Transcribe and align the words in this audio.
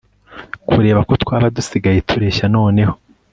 kureba 0.69 0.99
ko 1.07 1.13
twaba 1.23 1.47
dusigaye 1.55 1.99
tureshya 2.09 2.45
noneho 2.55 2.93